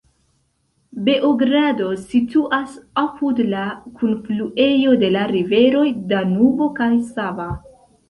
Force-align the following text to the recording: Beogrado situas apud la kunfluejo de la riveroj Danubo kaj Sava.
Beogrado 1.09 1.89
situas 2.05 2.79
apud 3.03 3.43
la 3.53 3.67
kunfluejo 4.01 4.99
de 5.07 5.15
la 5.19 5.29
riveroj 5.37 5.87
Danubo 6.15 6.75
kaj 6.83 6.93
Sava. 7.17 7.51